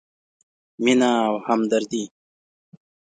[0.83, 2.03] مینه او همدردي: